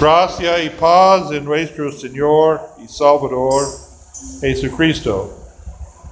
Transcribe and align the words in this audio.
Gracia 0.00 0.62
y 0.62 0.70
paz 0.70 1.30
en 1.30 1.44
nuestro 1.44 1.92
Señor 1.92 2.60
y 2.82 2.88
Salvador 2.88 3.64
Jesucristo. 4.40 5.30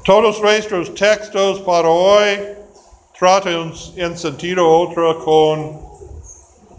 Todos 0.04 0.40
nuestros 0.40 0.94
textos 0.94 1.60
para 1.60 1.88
hoy 1.88 2.38
tratan 3.18 3.72
en 3.96 4.16
sentido 4.16 4.68
otro 4.68 5.18
con 5.24 5.80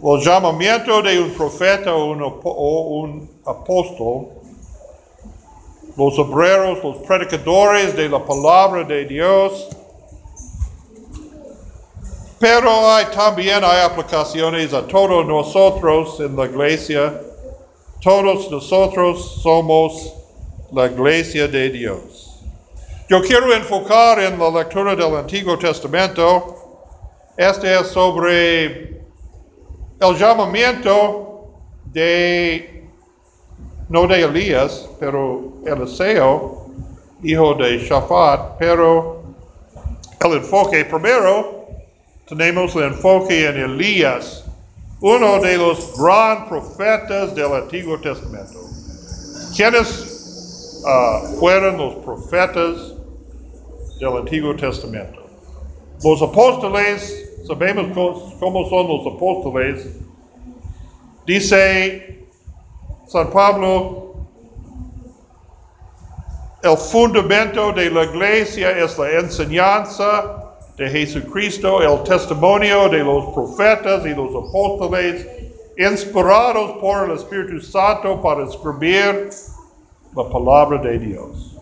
el 0.02 0.24
llamamiento 0.24 1.02
de 1.02 1.20
un 1.20 1.30
profeta 1.32 1.94
o 1.94 2.06
un, 2.06 2.22
o 2.22 2.80
un 3.02 3.30
apóstol, 3.44 4.28
los 5.96 6.18
obreros, 6.18 6.82
los 6.82 6.96
predicadores 7.06 7.94
de 7.94 8.08
la 8.08 8.24
palabra 8.24 8.82
de 8.82 9.04
Dios, 9.04 9.68
pero 12.44 12.86
hay, 12.90 13.06
también 13.06 13.64
aplicaciones 13.64 14.74
a 14.74 14.86
todos 14.86 15.24
nosotros 15.24 16.20
en 16.20 16.36
la 16.36 16.44
iglesia. 16.44 17.18
Todos 18.02 18.50
nosotros 18.50 19.40
somos 19.42 20.12
la 20.70 20.84
iglesia 20.84 21.48
de 21.48 21.70
Dios. 21.70 22.42
Yo 23.08 23.22
quiero 23.22 23.50
enfocar 23.54 24.18
en 24.18 24.38
la 24.38 24.50
lectura 24.50 24.94
del 24.94 25.16
Antiguo 25.16 25.56
Testamento. 25.56 26.54
Este 27.34 27.80
es 27.80 27.86
sobre 27.86 29.00
el 30.00 30.14
llamamiento 30.18 31.48
de, 31.86 32.90
no 33.88 34.06
de 34.06 34.20
Elías, 34.20 34.86
pero 35.00 35.54
Eliseo, 35.64 36.66
hijo 37.22 37.54
de 37.54 37.78
Shaphat, 37.78 38.58
pero 38.58 39.22
el 40.20 40.32
enfoque 40.32 40.84
primero 40.84 41.63
tenemos 42.28 42.74
el 42.76 42.84
enfoque 42.84 43.46
en 43.46 43.56
Elías, 43.56 44.44
uno 45.00 45.40
de 45.40 45.58
los 45.58 45.92
gran 45.98 46.48
profetas 46.48 47.34
del 47.34 47.52
Antiguo 47.52 48.00
Testamento. 48.00 48.60
¿Quiénes 49.54 50.82
uh, 50.84 51.38
fueron 51.38 51.76
los 51.76 51.94
profetas 51.96 52.94
del 54.00 54.16
Antiguo 54.16 54.56
Testamento? 54.56 55.22
Los 56.02 56.22
apóstoles, 56.22 57.30
sabemos 57.46 57.86
cómo 58.40 58.68
son 58.70 58.88
los 58.88 59.14
apóstoles. 59.14 59.86
Dice 61.26 62.26
San 63.06 63.30
Pablo, 63.30 64.14
el 66.62 66.76
fundamento 66.78 67.72
de 67.72 67.90
la 67.90 68.04
iglesia 68.04 68.70
es 68.78 68.98
la 68.98 69.10
enseñanza 69.20 70.43
de 70.76 70.90
Jesucristo, 70.90 71.82
el 71.82 72.02
testimonio 72.02 72.88
de 72.88 72.98
los 72.98 73.26
profetas 73.26 74.04
y 74.04 74.10
los 74.10 74.34
apóstoles, 74.34 75.26
inspirados 75.78 76.72
por 76.80 77.08
el 77.08 77.16
Espíritu 77.16 77.60
Santo 77.60 78.20
para 78.20 78.44
escribir 78.44 79.30
la 80.14 80.28
palabra 80.28 80.78
de 80.78 80.98
Dios. 80.98 81.56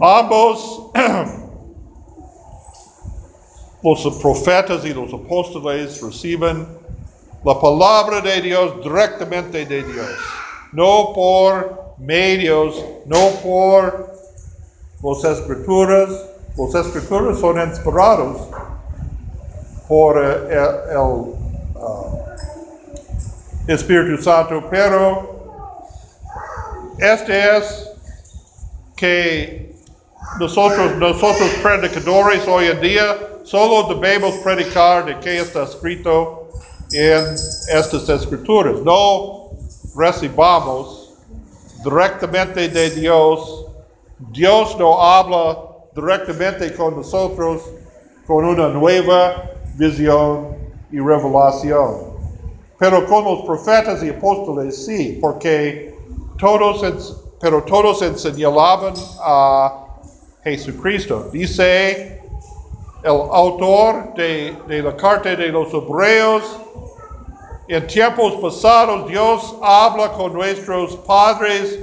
Ambos, 0.00 0.86
los 3.82 4.18
profetas 4.20 4.84
y 4.84 4.94
los 4.94 5.12
apóstoles, 5.12 6.02
reciben 6.02 6.66
la 7.44 7.60
palabra 7.60 8.22
de 8.22 8.40
Dios 8.40 8.82
directamente 8.82 9.66
de 9.66 9.82
Dios, 9.82 10.08
no 10.72 11.12
por 11.14 11.94
medios, 11.98 12.82
no 13.04 13.28
por 13.42 14.14
las 15.02 15.24
escrituras, 15.24 16.33
los 16.56 16.74
escritores 16.74 17.38
son 17.38 17.60
inspirados 17.60 18.48
por 19.88 20.22
eh, 20.22 20.90
el, 20.90 20.96
uh, 20.96 21.34
Espíritu 23.66 24.22
Santo, 24.22 24.62
pero 24.70 25.34
este 26.98 27.56
es 27.56 27.90
que 28.94 29.74
nosotros, 30.38 30.96
nosotros 30.96 31.48
predicadores 31.62 32.46
hoy 32.46 32.66
en 32.66 32.80
día 32.80 33.16
solo 33.44 33.94
debemos 33.94 34.34
predicar 34.36 35.04
de 35.06 35.18
qué 35.20 35.40
está 35.40 35.64
escrito 35.64 36.48
en 36.92 37.34
estas 37.34 38.08
escrituras. 38.08 38.80
No 38.84 39.50
recibamos 39.96 41.14
directamente 41.82 42.68
de 42.68 42.90
Dios. 42.90 43.66
Dios 44.30 44.76
no 44.78 45.00
habla 45.02 45.73
directamente 45.94 46.74
con 46.74 46.96
nosotros 46.96 47.62
con 48.26 48.44
una 48.44 48.68
nueva 48.68 49.50
visión 49.74 50.56
y 50.90 50.98
revelación. 50.98 52.14
Pero 52.78 53.06
con 53.06 53.24
los 53.24 53.42
profetas 53.42 54.02
y 54.02 54.10
apóstoles 54.10 54.84
sí, 54.84 55.18
porque 55.20 55.94
todos, 56.38 57.22
pero 57.40 57.62
todos 57.62 57.98
señalaban 58.20 58.94
a 59.20 59.86
Jesucristo. 60.42 61.28
Dice 61.32 62.20
el 63.02 63.10
autor 63.10 64.14
de, 64.14 64.56
de 64.66 64.82
la 64.82 64.96
carta 64.96 65.36
de 65.36 65.48
los 65.48 65.72
hebreos, 65.72 66.42
en 67.68 67.86
tiempos 67.86 68.34
pasados 68.34 69.08
Dios 69.08 69.54
habla 69.62 70.12
con 70.12 70.32
nuestros 70.32 70.96
padres 70.96 71.78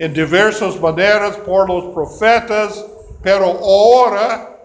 en 0.00 0.14
diversas 0.14 0.80
maneras 0.80 1.36
por 1.44 1.68
los 1.68 1.92
profetas, 1.92 2.86
pero 3.22 3.44
ahora 3.44 4.58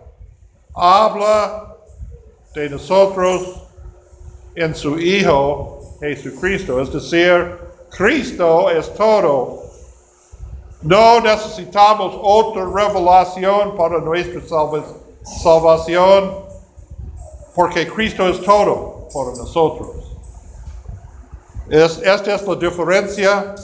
habla 0.74 1.76
de 2.54 2.70
nosotros 2.70 3.62
en 4.56 4.74
su 4.74 4.98
Hijo 4.98 5.98
Jesucristo. 6.00 6.80
Es 6.80 6.94
decir, 6.94 7.58
Cristo 7.90 8.70
es 8.70 8.94
todo. 8.94 9.64
No 10.82 11.20
necesitamos 11.20 12.18
otra 12.22 12.64
revelación 12.74 13.76
para 13.76 14.00
nuestra 14.00 14.42
salvación, 15.44 16.32
porque 17.54 17.86
Cristo 17.88 18.30
es 18.30 18.42
todo 18.42 19.10
para 19.14 19.32
nosotros. 19.36 19.98
Es, 21.70 21.98
esta 21.98 22.36
es 22.36 22.48
la 22.48 22.56
diferencia 22.56 23.56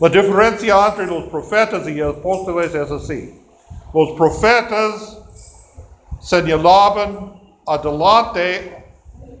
la 0.00 0.08
diferencia 0.08 0.86
entre 0.88 1.06
los 1.06 1.24
profetas 1.24 1.86
y 1.88 1.94
los 1.94 2.16
apóstoles 2.16 2.74
es 2.74 2.90
así. 2.90 3.42
Los 3.92 4.10
profetas 4.12 5.18
señalaban 6.20 7.40
adelante 7.66 8.84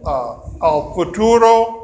uh, 0.02 0.64
al 0.64 0.94
futuro 0.94 1.78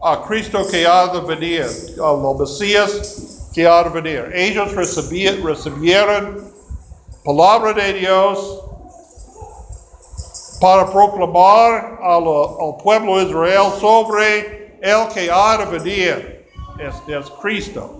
a 0.00 0.22
Cristo 0.26 0.66
que 0.70 0.86
ha 0.86 1.08
de 1.08 1.20
venir, 1.20 1.66
al 2.02 2.38
Mesías 2.38 3.50
que 3.52 3.66
ha 3.66 3.82
de 3.84 3.90
venir. 3.90 4.30
Ellos 4.32 4.74
recibieron 4.74 6.52
palabra 7.24 7.72
de 7.72 7.92
Dios 7.94 8.60
para 10.60 10.90
proclamar 10.90 11.98
al, 12.02 12.76
pueblo 12.82 13.20
Israel 13.20 13.72
sobre 13.80 14.78
el 14.80 15.08
que 15.08 15.30
ha 15.30 15.58
de 15.58 15.78
venir, 15.78 16.46
es, 16.78 16.94
es 17.08 17.30
Cristo. 17.42 17.97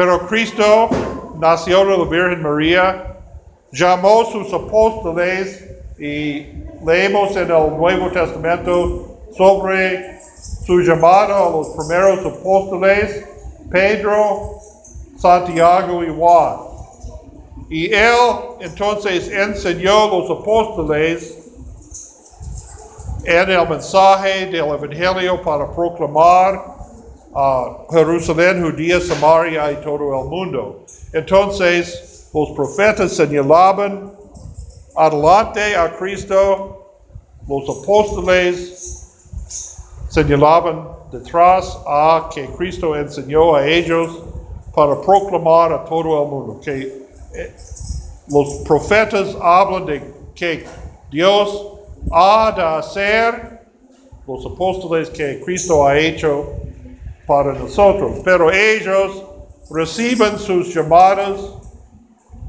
Pero 0.00 0.26
Cristo 0.28 0.88
nació 1.38 1.84
de 1.84 1.98
la 1.98 2.04
Virgen 2.04 2.42
María, 2.42 3.18
llamó 3.70 4.22
a 4.22 4.32
sus 4.32 4.50
apóstoles 4.50 5.62
y 5.98 6.46
leemos 6.86 7.36
en 7.36 7.50
el 7.50 7.76
Nuevo 7.76 8.10
Testamento 8.10 9.18
sobre 9.36 10.18
su 10.64 10.80
llamada 10.80 11.46
a 11.46 11.50
los 11.50 11.68
primeros 11.76 12.24
apóstoles, 12.24 13.26
Pedro, 13.70 14.60
Santiago 15.18 16.02
y 16.02 16.08
Juan. 16.16 16.56
Y 17.68 17.92
él 17.92 18.16
entonces 18.60 19.30
enseñó 19.30 20.04
a 20.04 20.16
los 20.16 20.30
apóstoles 20.30 21.36
en 23.24 23.50
el 23.50 23.68
mensaje 23.68 24.46
del 24.46 24.64
Evangelio 24.64 25.42
para 25.42 25.70
proclamar 25.70 26.79
uh, 27.34 27.86
Jerusalén, 27.90 28.62
Judía, 28.62 29.00
Samaria 29.00 29.72
y 29.72 29.76
todo 29.76 30.22
el 30.22 30.28
mundo. 30.28 30.84
Entonces, 31.12 32.28
los 32.32 32.50
profetas 32.50 33.12
señalaban 33.12 34.12
adelante 34.96 35.76
a 35.76 35.96
Cristo, 35.96 36.76
los 37.48 37.68
apóstoles 37.68 39.06
señalaban 40.08 40.88
detrás 41.10 41.78
a 41.86 42.28
que 42.32 42.46
Cristo 42.56 42.96
enseñó 42.96 43.54
a 43.54 43.66
ellos 43.66 44.22
para 44.74 45.00
proclamar 45.00 45.72
a 45.72 45.84
todo 45.84 46.22
el 46.22 46.28
mundo. 46.28 46.60
Que 46.60 47.06
eh, 47.34 47.54
los 48.28 48.54
profetas 48.66 49.36
hablan 49.40 49.86
de 49.86 50.02
que 50.34 50.64
Dios 51.10 51.66
ha 52.12 52.52
de 52.56 52.62
hacer, 52.62 53.60
los 54.26 54.46
apóstoles 54.46 55.10
que 55.10 55.40
Cristo 55.40 55.86
ha 55.86 55.98
hecho 55.98 56.52
para 57.30 57.52
nosotros, 57.52 58.18
pero 58.24 58.50
ellos 58.50 59.24
reciben 59.70 60.36
sus 60.36 60.74
llamadas 60.74 61.40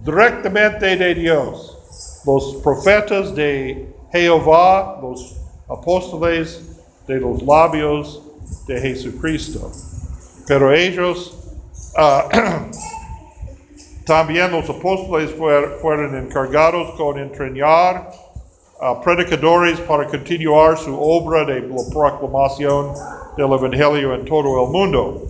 directamente 0.03 0.97
de 0.97 1.13
Dios. 1.13 1.77
Los 2.25 2.55
profetas 2.63 3.35
de 3.35 3.93
Jehová, 4.11 4.97
los 4.99 5.37
apóstoles 5.69 6.63
de 7.07 7.19
los 7.19 7.43
labios 7.43 8.23
de 8.65 8.81
Jesucristo. 8.81 9.71
Pero 10.47 10.73
ellos, 10.73 11.37
ah, 11.95 12.27
también 14.05 14.51
los 14.51 14.67
apóstoles 14.67 15.29
fuer- 15.37 15.77
fueron 15.79 16.17
encargados 16.17 16.89
con 16.97 17.19
entrenar 17.19 18.19
predicadores 19.03 19.79
para 19.81 20.07
continuar 20.07 20.75
su 20.75 20.99
obra 20.99 21.45
de 21.45 21.61
la 21.61 21.83
proclamación 21.87 22.97
del 23.37 23.51
Evangelio 23.53 24.13
en 24.13 24.25
todo 24.25 24.63
el 24.65 24.71
mundo. 24.71 25.27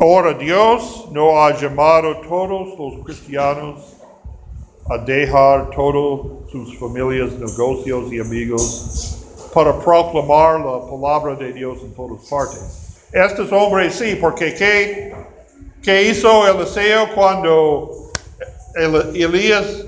Ahora 0.00 0.34
Dios 0.34 1.06
no 1.12 1.42
ha 1.42 1.56
llamado 1.56 2.10
a 2.10 2.20
todos 2.22 2.76
los 2.78 3.04
cristianos 3.04 3.80
a 4.90 4.98
dejar 4.98 5.70
todas 5.70 6.50
sus 6.50 6.76
familias, 6.78 7.32
negocios 7.38 8.12
y 8.12 8.18
amigos 8.18 9.18
para 9.54 9.78
proclamar 9.78 10.60
la 10.60 10.80
palabra 10.90 11.36
de 11.36 11.52
Dios 11.52 11.78
en 11.82 11.94
todas 11.94 12.28
partes. 12.28 13.06
Estos 13.12 13.52
hombres 13.52 13.94
sí, 13.94 14.16
porque 14.20 14.54
¿qué, 14.54 15.14
qué 15.82 16.08
hizo 16.10 16.48
Eliseo 16.48 17.14
cuando 17.14 18.10
El- 18.74 19.14
Elías 19.14 19.86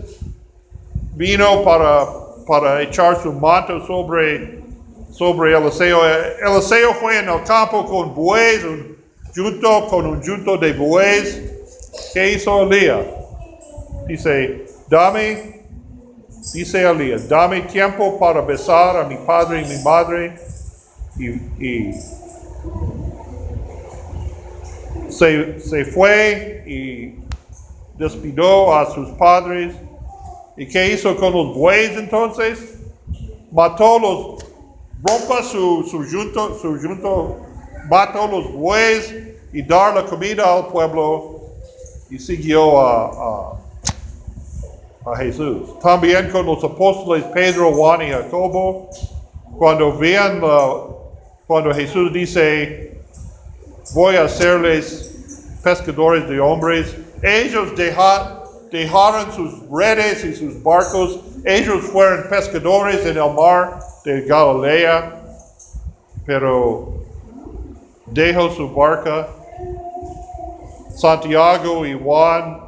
vino 1.14 1.62
para, 1.64 2.06
para 2.46 2.82
echar 2.82 3.22
su 3.22 3.32
manto 3.32 3.87
sobre, 3.87 4.62
sobre 5.11 5.56
Eliseo? 5.56 6.00
Eliseo 6.40 6.94
fue 6.94 7.19
en 7.19 7.28
el 7.28 7.43
campo 7.44 7.84
con 7.87 8.14
bueyes, 8.14 8.64
un 8.64 8.96
junto 9.34 9.87
con 9.88 10.06
un 10.06 10.22
junto 10.22 10.56
de 10.56 10.72
bueyes. 10.72 11.43
¿Qué 12.12 12.32
hizo 12.32 12.62
Elías? 12.62 13.05
Dice, 14.06 14.66
dame, 14.88 15.62
dice 16.52 16.82
Elías, 16.82 17.28
dame 17.28 17.62
tiempo 17.62 18.19
para 18.19 18.40
besar 18.40 18.96
a 18.96 19.05
mi 19.05 19.17
padre 19.17 19.62
y 19.62 19.64
mi 19.67 19.82
madre. 19.82 20.37
Y, 21.17 21.28
y 21.64 21.94
se, 25.08 25.60
se 25.60 25.84
fue 25.84 26.64
y 26.67 27.14
despidió 27.96 28.75
a 28.75 28.90
sus 28.93 29.10
padres. 29.10 29.75
¿Y 30.56 30.69
qué 30.69 30.93
hizo 30.93 31.17
con 31.17 31.33
los 31.33 31.55
bueyes 31.56 31.97
entonces? 31.97 32.61
Mató 33.51 33.99
los, 33.99 34.45
rompa 35.03 35.43
su, 35.43 35.85
su 35.91 36.05
junto, 36.11 36.59
su 36.59 36.79
junto, 36.81 37.37
mató 37.89 38.27
los 38.29 38.53
bueyes 38.53 39.15
y 39.53 39.62
dar 39.67 39.95
la 39.95 40.05
comida 40.06 40.55
al 40.56 40.69
pueblo 40.69 41.41
y 42.11 42.19
siguió 42.19 42.81
a, 42.81 43.06
a 43.06 43.61
a 45.06 45.17
Jesús. 45.19 45.79
También 45.81 46.31
con 46.31 46.47
los 46.47 46.65
apóstoles 46.65 47.25
Pedro, 47.27 47.73
Juan 47.75 48.03
y 48.03 48.11
Jacobo, 48.11 48.91
cuando 49.59 49.93
vean 49.97 50.41
la- 50.41 50.85
cuando 51.47 51.75
Jesús 51.75 52.12
dice, 52.12 53.03
voy 53.91 54.17
a 54.17 54.25
hacerles 54.25 55.11
pescadores 55.62 56.29
de 56.29 56.41
hombres, 56.41 56.97
ellos 57.23 57.77
deja- 57.77 58.44
dejaron 58.70 59.32
sus 59.32 59.70
redes 59.70 60.25
y 60.25 60.34
sus 60.34 60.62
barcos, 60.62 61.20
ellos 61.44 61.84
fueron 61.84 62.28
pescadores 62.28 63.05
en 63.06 63.19
el 63.19 63.32
mar 63.34 63.81
de 64.05 64.22
Galilea, 64.22 65.22
pero 66.26 66.94
dejó 68.06 68.50
su 68.50 68.72
barca. 68.72 69.28
Santiago 70.96 71.84
y 71.84 71.99
Juan 71.99 72.61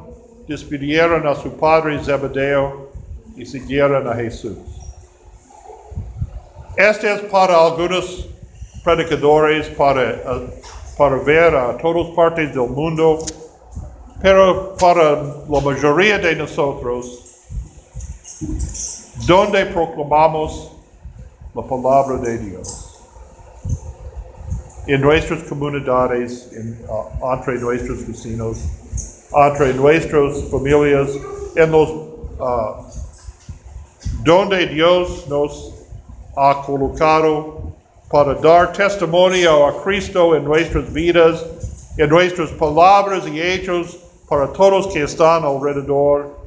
despidieron 0.47 1.27
a 1.27 1.35
su 1.35 1.51
padre 1.53 1.99
Zebedeo 2.03 2.89
y 3.35 3.45
siguieron 3.45 4.07
a 4.07 4.15
Jesús. 4.15 4.57
Este 6.75 7.11
es 7.11 7.21
para 7.21 7.57
algunos 7.57 8.27
predicadores 8.83 9.67
para, 9.69 10.11
eh, 10.11 10.17
para 10.97 11.17
ver 11.17 11.55
a 11.55 11.77
todas 11.77 12.15
partes 12.15 12.53
del 12.53 12.69
mundo, 12.69 13.19
pero 14.21 14.75
para 14.77 15.21
la 15.47 15.61
mayoría 15.61 16.17
de 16.17 16.35
nosotros, 16.35 17.23
donde 19.25 19.65
proclamamos 19.67 20.71
la 21.53 21.61
palabra 21.61 22.17
de 22.17 22.37
Dios. 22.37 22.83
En 24.87 25.01
nuestras 25.01 25.43
comunidades, 25.43 26.49
uh, 26.87 27.33
entre 27.33 27.59
nuestros 27.59 28.07
vecinos, 28.07 28.57
entre 29.35 29.73
nuestras 29.73 30.43
familias, 30.49 31.09
en 31.55 31.71
los 31.71 31.89
uh, 31.89 32.87
donde 34.23 34.65
Dios 34.67 35.27
nos 35.27 35.73
ha 36.35 36.61
colocado 36.65 37.73
para 38.09 38.33
dar 38.35 38.71
testimonio 38.71 39.67
a 39.67 39.83
Cristo 39.83 40.35
en 40.35 40.45
nuestras 40.45 40.91
vidas, 40.93 41.43
en 41.97 42.09
nuestras 42.09 42.49
palabras 42.51 43.27
y 43.27 43.41
hechos 43.41 43.97
para 44.27 44.51
todos 44.51 44.87
que 44.87 45.03
están 45.03 45.43
alrededor 45.43 46.37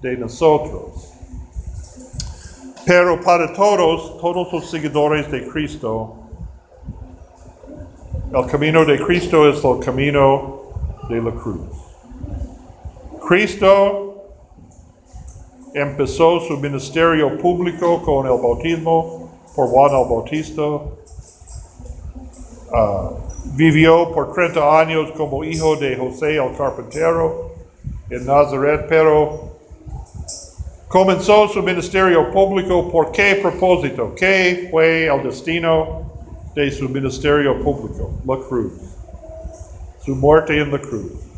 de 0.00 0.16
nosotros. 0.16 1.12
Pero 2.84 3.20
para 3.20 3.52
todos, 3.52 4.18
todos 4.18 4.52
los 4.52 4.70
seguidores 4.70 5.30
de 5.30 5.46
Cristo, 5.48 6.14
el 8.32 8.46
camino 8.46 8.84
de 8.84 8.98
Cristo 9.04 9.48
es 9.48 9.62
el 9.62 9.78
camino 9.80 10.62
de 11.08 11.22
la 11.22 11.30
cruz. 11.32 11.60
Cristo 13.26 14.08
empezó 15.74 16.40
su 16.40 16.56
ministerio 16.56 17.36
público 17.38 18.02
con 18.02 18.26
el 18.26 18.32
bautismo 18.32 19.30
por 19.54 19.68
Juan 19.68 19.90
el 19.90 20.08
Bautista. 20.08 20.62
Ah, 22.72 23.10
vivió 23.44 24.12
por 24.12 24.32
30 24.32 24.80
años 24.80 25.10
como 25.16 25.44
hijo 25.44 25.76
de 25.76 25.96
José 25.96 26.36
el 26.36 26.56
carpintero 26.56 27.52
en 28.10 28.26
Nazaret, 28.26 28.86
pero 28.88 29.56
comenzó 30.88 31.48
su 31.48 31.62
ministerio 31.62 32.30
público 32.30 32.90
por 32.90 33.12
qué 33.12 33.38
propósito, 33.40 34.14
qué 34.14 34.68
fue 34.70 35.06
el 35.06 35.22
destino 35.22 36.02
de 36.54 36.70
su 36.70 36.88
ministerio 36.88 37.62
público, 37.62 38.10
la 38.26 38.36
cruz, 38.36 38.72
su 40.04 40.14
muerte 40.14 40.58
en 40.58 40.72
la 40.72 40.78
cruz 40.78 41.28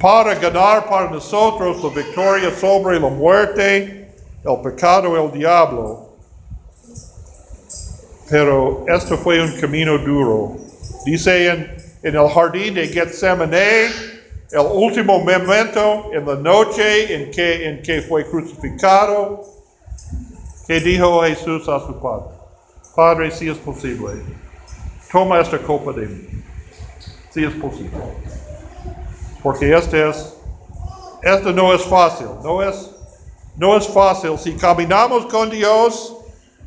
para 0.00 0.34
ganar 0.34 0.88
para 0.88 1.10
nosotros 1.10 1.84
la 1.84 1.90
victoria 1.90 2.50
sobre 2.56 2.98
la 2.98 3.08
muerte, 3.08 4.08
el 4.42 4.60
pecado, 4.62 5.14
el 5.22 5.30
diablo. 5.30 6.08
Pero 8.30 8.84
esto 8.88 9.18
fue 9.18 9.42
un 9.42 9.60
camino 9.60 9.98
duro. 9.98 10.56
Dice 11.04 11.48
en, 11.48 11.76
el 12.02 12.28
jardín 12.28 12.74
de 12.74 12.88
Getsemaní, 12.88 13.90
el 14.52 14.66
último 14.72 15.18
momento 15.18 16.10
en 16.12 16.26
la 16.26 16.34
noche 16.36 17.14
en 17.14 17.30
que, 17.30 17.68
en 17.68 17.82
que 17.82 18.02
fue 18.02 18.28
crucificado, 18.28 19.44
que 20.66 20.80
dijo 20.80 21.22
Jesús 21.22 21.68
a 21.68 21.80
su 21.80 22.00
Padre, 22.00 22.34
Padre, 22.96 23.30
si 23.30 23.48
es 23.48 23.58
posible, 23.58 24.22
toma 25.12 25.40
esta 25.40 25.58
copa 25.58 25.92
de 25.92 26.06
mí, 26.06 26.42
si 27.30 27.44
es 27.44 27.52
posible 27.54 27.98
porque 29.42 29.74
este 29.74 30.08
es, 30.08 30.36
esto 31.22 31.52
no 31.52 31.72
es 31.72 31.82
fácil, 31.82 32.26
no 32.42 32.62
es, 32.62 32.90
no 33.56 33.76
es 33.76 33.86
fácil. 33.88 34.38
Si 34.38 34.52
caminamos 34.54 35.26
con 35.26 35.50
Dios, 35.50 36.16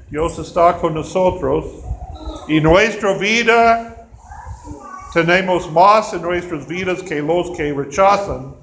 Dios 0.10 0.38
está 0.39 0.77
con 0.77 0.94
nosotros 0.96 1.65
y 2.48 2.60
nuestra 2.60 3.13
vida, 3.18 3.93
tenemos 5.13 5.72
más 5.72 6.13
en 6.13 6.24
nuestras 6.24 6.67
vidas 6.67 7.03
que 7.03 7.22
los 7.22 7.51
que 7.51 7.72
rechazan 7.74 8.55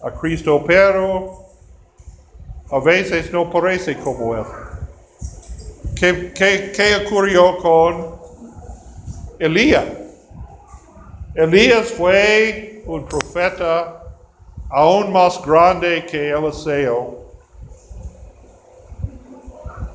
a 0.00 0.10
Cristo, 0.12 0.64
pero 0.66 1.46
a 2.70 2.80
veces 2.80 3.32
no 3.32 3.50
parece 3.50 3.98
como 3.98 4.34
eso. 4.36 4.54
¿Qué, 5.94 6.32
qué, 6.32 6.72
qué 6.74 6.96
ocurrió 7.06 7.58
con 7.58 8.16
Elías? 9.38 9.86
Elías 11.34 11.92
fue 11.92 12.82
un 12.86 13.04
profeta 13.04 14.04
aún 14.68 15.12
más 15.12 15.40
grande 15.44 16.06
que 16.06 16.30
Eliseo. 16.30 17.18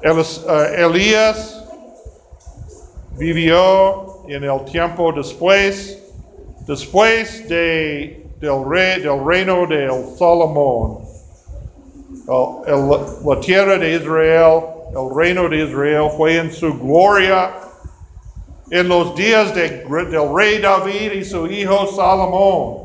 Elis- 0.01 0.43
eh, 0.47 0.83
Elías 0.83 1.63
vivió 3.17 4.25
en 4.27 4.43
el 4.43 4.65
tiempo 4.65 5.11
después, 5.13 6.02
después 6.67 7.47
de, 7.49 8.25
del, 8.39 8.65
rey, 8.69 9.01
del 9.01 9.23
reino 9.25 9.65
de 9.67 9.87
Salomón. 10.17 10.99
El- 12.67 12.89
la 13.25 13.39
tierra 13.41 13.77
de 13.77 13.95
Israel, 13.95 14.63
el 14.95 15.15
reino 15.15 15.49
de 15.49 15.63
Israel 15.65 16.09
fue 16.15 16.37
en 16.37 16.51
su 16.53 16.73
gloria 16.79 17.51
en 18.71 18.87
los 18.87 19.13
días 19.15 19.53
de- 19.53 19.83
del 19.83 20.33
rey 20.33 20.59
David 20.59 21.11
y 21.13 21.23
su 21.25 21.47
hijo 21.47 21.87
Salomón. 21.87 22.83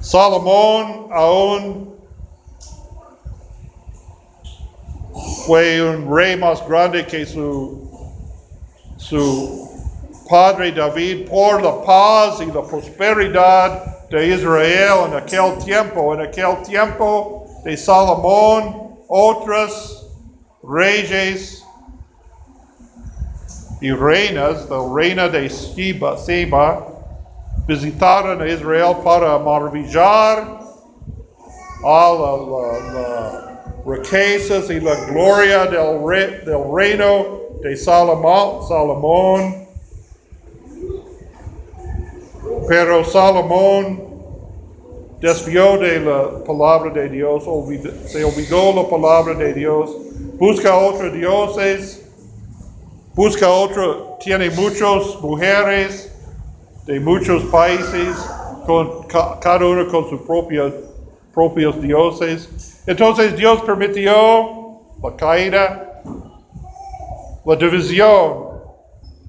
Salomón 0.00 1.08
aún 1.12 1.94
fue 5.46 5.80
un 5.82 6.14
rey 6.14 6.36
más 6.36 6.66
grande 6.68 7.06
que 7.06 7.24
su, 7.24 7.88
su 8.96 9.73
padre 10.28 10.72
David 10.72 11.28
por 11.28 11.62
la 11.62 11.82
paz 11.82 12.40
y 12.40 12.46
la 12.46 12.66
prosperidad 12.66 14.08
de 14.10 14.28
Israel 14.28 15.06
en 15.08 15.14
aquel 15.14 15.58
tiempo. 15.58 16.14
En 16.14 16.22
aquel 16.22 16.62
tiempo 16.62 17.60
de 17.64 17.76
Salomón, 17.76 18.98
otros 19.08 20.10
reyes 20.62 21.64
y 23.80 23.92
reinas, 23.92 24.68
la 24.70 24.78
reina 24.94 25.28
de 25.28 25.48
Sheba, 25.48 26.16
Seba, 26.18 26.88
visitaron 27.66 28.42
a 28.42 28.48
Israel 28.48 28.98
para 29.04 29.38
maravillar 29.38 30.60
a 31.82 32.12
la, 32.12 32.36
la- 32.36 32.80
la 32.92 33.40
riquezas 33.86 34.70
y 34.70 34.80
la 34.80 34.96
gloria 34.96 35.66
del, 35.66 36.02
re- 36.06 36.40
del 36.44 36.64
reino 36.74 37.40
de 37.62 37.76
Salomón. 37.76 39.63
Pero 42.66 43.04
Salomón 43.04 44.02
desvió 45.20 45.78
de 45.78 46.00
la 46.00 46.44
palabra 46.44 46.90
de 46.92 47.08
Dios, 47.08 47.44
olvidó- 47.46 48.06
se 48.06 48.24
olvidó 48.24 48.72
la 48.74 48.88
palabra 48.88 49.34
de 49.34 49.54
Dios, 49.54 49.96
busca 50.38 50.76
otros 50.76 51.12
dioses, 51.12 52.02
busca 53.14 53.48
otro, 53.50 54.16
tiene 54.20 54.50
muchas 54.50 55.20
mujeres 55.22 56.10
de 56.86 57.00
muchos 57.00 57.44
países, 57.46 58.30
con 58.64 59.02
ca- 59.08 59.38
cada 59.40 59.66
uno 59.66 59.86
con 59.88 60.08
sus 60.08 60.22
propios, 60.22 60.72
propios 61.32 61.80
dioses. 61.80 62.50
Entonces 62.86 63.36
Dios 63.36 63.62
permitió 63.62 64.80
la 65.02 65.16
caída, 65.16 66.02
la 67.44 67.56
división 67.56 68.48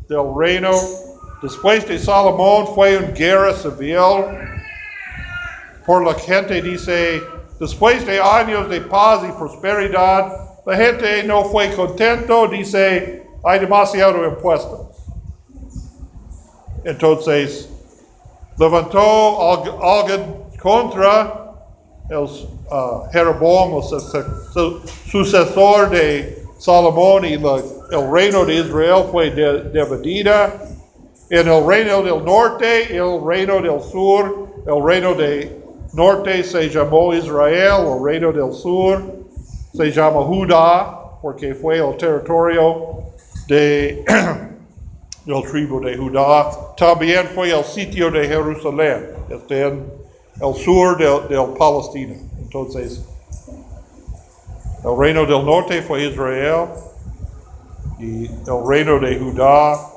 del 0.10 0.26
reino. 0.38 1.05
Después 1.46 1.88
de 1.88 2.00
Salomón 2.00 2.66
fue 2.74 2.98
una 2.98 3.10
guerra 3.10 3.54
civil 3.54 4.26
por 5.86 6.04
la 6.04 6.16
gente, 6.16 6.60
dice, 6.60 7.22
después 7.60 8.04
de 8.04 8.20
años 8.20 8.68
de 8.68 8.82
paz 8.82 9.22
y 9.30 9.32
prosperidad, 9.32 10.40
la 10.66 10.76
gente 10.76 11.24
no 11.24 11.46
fue 11.46 11.72
contento, 11.76 12.48
dice, 12.48 13.28
hay 13.44 13.60
demasiado 13.60 14.26
impuestos. 14.26 14.88
Entonces, 16.84 17.70
levantó 18.58 19.00
alg- 19.00 19.78
alguien 19.84 20.36
contra 20.60 21.54
el 22.10 22.18
uh, 22.24 23.04
Jeroboam, 23.12 23.76
el 23.76 23.84
suce- 23.84 24.26
su- 24.52 24.82
sucesor 25.12 25.92
de 25.92 26.44
Salomón, 26.58 27.24
y 27.24 27.38
la- 27.38 27.62
el 27.92 28.12
reino 28.12 28.44
de 28.46 28.56
Israel 28.56 29.06
fue 29.12 29.30
de- 29.30 29.70
dividida. 29.70 30.52
En 31.30 31.48
el 31.48 31.66
reino 31.66 32.04
del 32.04 32.24
norte, 32.24 32.96
el 32.96 33.20
reino 33.26 33.60
del 33.60 33.82
sur, 33.82 34.48
el 34.68 34.84
reino 34.84 35.16
del 35.16 35.58
norte 35.94 36.44
se 36.44 36.70
llamó 36.70 37.16
Israel, 37.16 37.88
el 37.88 38.04
reino 38.04 38.32
del 38.32 38.54
sur 38.54 39.02
se 39.74 39.92
llama 39.92 40.22
Judá, 40.22 41.20
porque 41.24 41.56
fue 41.56 41.80
el 41.80 41.98
territorio 41.98 43.06
de 43.48 44.06
tribu 45.50 45.80
de 45.80 45.98
Judá. 45.98 46.52
También 46.78 47.26
fue 47.34 47.50
el 47.50 47.64
sitio 47.64 48.12
de 48.12 48.28
Jerusalén, 48.28 49.10
está 49.28 49.56
en 49.56 49.92
el 50.40 50.54
sur 50.54 50.96
del, 50.96 51.28
del 51.28 51.54
Palestina. 51.58 52.18
Entonces, 52.38 53.04
el 54.84 54.96
reino 54.96 55.26
del 55.26 55.44
norte 55.44 55.82
fue 55.82 56.04
Israel 56.06 56.68
y 57.98 58.26
el 58.26 58.68
reino 58.68 59.00
de 59.00 59.18
Judá 59.18 59.95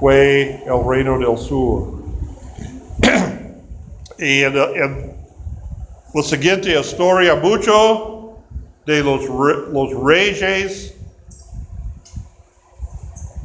fue 0.00 0.62
el 0.66 0.88
reino 0.88 1.18
del 1.18 1.36
sur. 1.36 2.00
y 4.18 4.42
en, 4.42 4.56
en 4.56 5.14
la 6.14 6.22
siguiente 6.22 6.78
historia, 6.78 7.36
mucho 7.36 8.32
de 8.86 9.04
los, 9.04 9.22
los 9.28 10.04
reyes 10.04 10.94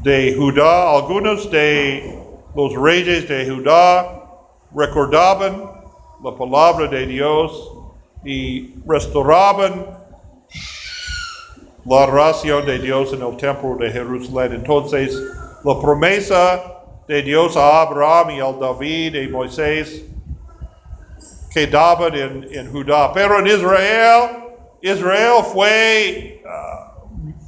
de 0.02 0.34
Judá, 0.38 0.96
algunos 0.96 1.52
de 1.52 2.18
los 2.56 2.74
reyes 2.74 3.28
de 3.28 3.50
Judá 3.50 4.24
recordaban 4.74 5.70
la 6.24 6.36
palabra 6.36 6.88
de 6.88 7.06
Dios 7.06 7.72
y 8.24 8.74
restauraban 8.88 9.86
la 11.86 11.96
oración 11.96 12.66
de 12.66 12.80
Dios 12.80 13.14
en 13.14 13.22
el 13.22 13.38
templo 13.38 13.76
de 13.76 13.92
Jerusalén. 13.92 14.54
Entonces, 14.54 15.22
la 15.66 15.82
promesa 15.82 16.62
de 17.08 17.24
Dios 17.24 17.58
a 17.58 17.82
Abraham 17.82 18.30
y 18.30 18.40
al 18.40 18.60
David 18.60 19.16
y 19.16 19.28
Moisés 19.28 20.04
quedaban 21.52 22.14
en, 22.14 22.48
en 22.52 22.72
Judá. 22.72 23.12
Pero 23.12 23.40
en 23.40 23.48
Israel, 23.48 24.30
Israel 24.84 25.44
fue 25.52 26.44
ah, 26.48 26.94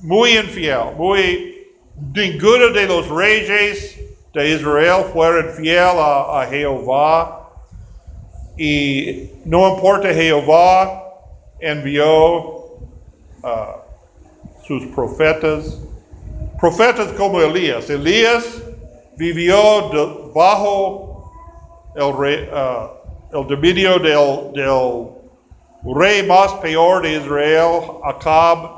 muy 0.01 0.35
infiel, 0.35 0.95
muy 0.97 1.67
ninguno 2.15 2.69
de 2.69 2.87
los 2.87 3.07
reyes 3.07 3.99
de 4.33 4.49
Israel 4.49 5.05
fueron 5.13 5.53
fiel 5.53 5.99
a, 5.99 6.41
a 6.41 6.47
Jehová. 6.47 7.51
Y 8.57 9.29
no 9.45 9.75
importa, 9.75 10.11
Jehová 10.11 11.03
envió 11.59 12.65
ah, 13.43 13.75
sus 14.65 14.87
profetas, 14.87 15.79
profetas 16.59 17.11
como 17.13 17.41
Elías. 17.41 17.89
Elías 17.89 18.63
vivió 19.15 20.31
bajo 20.33 21.31
el, 21.95 22.49
el 23.33 23.47
dominio 23.47 23.99
del, 23.99 25.07
rey 25.95 26.23
más 26.23 26.53
peor 26.55 27.03
de 27.03 27.17
Israel, 27.17 27.81
Acab, 28.03 28.77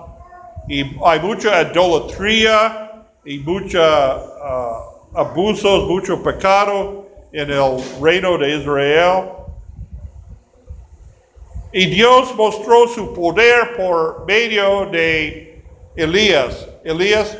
y 0.68 0.84
hay 1.04 1.20
mucha 1.22 1.62
idolatría 1.64 3.06
y 3.26 3.40
mucha 3.40 4.16
ah, 4.16 4.86
abusos, 5.16 5.88
mucho 5.88 6.22
pecado 6.22 7.08
en 7.32 7.50
el 7.52 7.84
reino 8.02 8.38
de 8.38 8.58
Israel. 8.58 9.24
Y 11.72 11.86
Dios 11.86 12.36
mostró 12.36 12.88
su 12.88 13.14
poder 13.14 13.76
por 13.78 14.26
medio 14.26 14.86
de 14.88 15.64
Elías. 15.96 16.68
Elías 16.84 17.38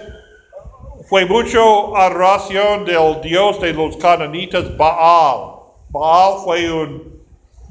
fue 1.10 1.26
mucho 1.26 1.98
adoración 1.98 2.86
del 2.86 3.20
Dios 3.22 3.60
de 3.60 3.74
los 3.74 3.98
cananitas, 3.98 4.78
Baal. 4.78 5.56
Baal 5.90 6.40
fue 6.44 6.72
un 6.72 7.20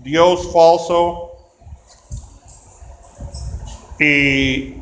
Dios 0.02 0.52
falso. 0.52 1.30
Y 4.00 4.75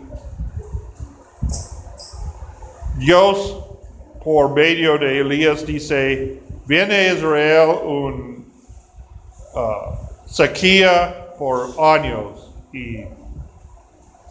Dios, 2.97 3.59
por 4.25 4.55
medio 4.55 4.97
de 4.97 5.21
Elías, 5.21 5.67
dice, 5.67 6.41
viene 6.65 7.13
Israel 7.13 7.77
un 7.85 8.47
sequía 10.25 11.35
por 11.39 11.75
años 11.79 12.53
y 12.73 13.05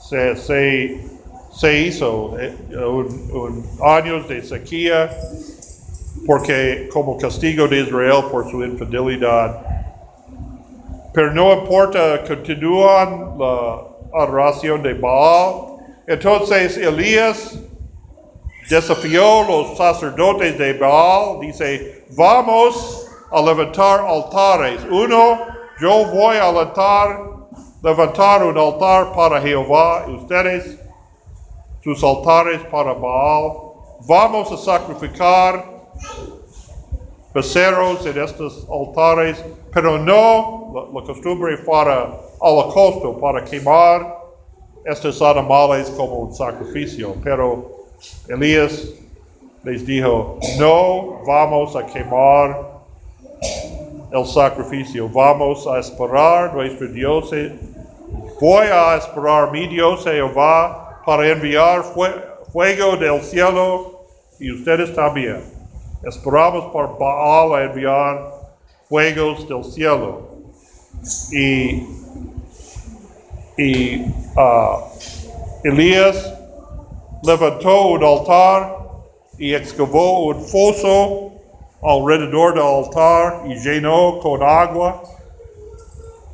se, 0.09 0.35
se, 0.35 1.14
se 1.55 1.81
hizo 1.81 2.37
eh, 2.39 2.53
un, 2.71 3.29
un 3.33 3.63
años 3.83 4.27
de 4.27 4.43
sequía 4.43 5.09
porque 6.25 6.89
como 6.91 7.17
castigo 7.17 7.67
de 7.67 7.81
Israel 7.81 8.25
por 8.31 8.49
su 8.49 8.63
infidelidad. 8.63 9.61
Pero 11.13 11.33
no 11.33 11.53
importa, 11.53 12.23
continúan 12.27 13.37
la 13.37 13.81
adoración 14.13 14.81
de 14.83 14.93
Baal. 14.93 15.77
Entonces 16.07 16.77
Elías 16.77 17.57
desafió 18.69 19.43
los 19.43 19.77
sacerdotes 19.77 20.57
de 20.57 20.73
Baal, 20.73 21.39
dice, 21.39 22.03
vamos 22.17 23.07
a 23.31 23.41
levantar 23.41 24.01
altares. 24.01 24.81
Uno, 24.89 25.39
yo 25.79 26.05
voy 26.07 26.37
a 26.37 26.45
altar, 26.49 27.19
levantar 27.83 28.43
un 28.43 28.57
altar 28.57 29.13
para 29.13 29.41
Jehová, 29.41 30.05
ustedes 30.07 30.79
sus 31.85 32.03
altares 32.03 32.61
para 32.71 32.93
Baal. 32.93 33.53
Vamos 34.07 34.51
a 34.51 34.57
sacrificar 34.57 35.63
becerros 37.31 38.03
en 38.07 38.19
estos 38.23 38.67
altares, 38.71 39.45
pero 39.71 39.99
no 39.99 40.89
la, 40.91 41.03
costumbre 41.03 41.59
para 41.59 42.09
holocausto, 42.39 43.19
para 43.19 43.45
quemar 43.45 44.17
estos 44.83 45.21
animales 45.21 45.91
como 45.91 46.15
un 46.21 46.33
sacrificio. 46.33 47.15
Pero 47.23 47.85
Elías 48.29 48.89
les 49.63 49.85
dijo, 49.85 50.39
no 50.57 51.23
vamos 51.27 51.75
a 51.75 51.85
quemar 51.85 52.81
el 54.11 54.25
sacrificio. 54.25 55.07
Vamos 55.09 55.67
a 55.67 55.77
esperar 55.77 56.55
nuestro 56.55 56.87
Dios. 56.87 57.29
Voy 58.41 58.65
a 58.65 58.95
esperar 58.95 59.51
mi 59.51 59.67
Dios 59.67 60.03
Jehová 60.03 60.84
para 61.05 61.29
enviar 61.29 61.83
fue- 61.83 62.13
fuego 62.51 62.95
del 62.97 63.21
cielo 63.21 64.05
y 64.39 64.51
ustedes 64.51 64.93
también. 64.95 65.43
Esperamos 66.03 66.65
por 66.71 66.97
Baal 66.97 67.53
a 67.55 67.63
enviar 67.63 68.31
fuegos 68.87 69.47
del 69.47 69.63
cielo. 69.63 70.21
Y, 71.31 71.83
y 73.57 74.05
ah, 74.37 74.79
Elías 75.63 76.33
levantó 77.23 77.87
un 77.89 78.03
altar 78.03 78.77
y 79.37 79.53
excavó 79.53 80.27
un 80.27 80.41
foso 80.41 81.31
alrededor 81.83 82.53
del 82.53 82.63
altar 82.63 83.41
y 83.47 83.55
llenó 83.55 84.19
con 84.19 84.41
agua. 84.43 85.01